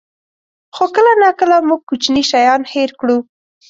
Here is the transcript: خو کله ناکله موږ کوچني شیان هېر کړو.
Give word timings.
خو 0.75 0.83
کله 0.95 1.11
ناکله 1.21 1.57
موږ 1.67 1.81
کوچني 1.89 2.23
شیان 2.31 2.61
هېر 2.73 2.89
کړو. 2.99 3.17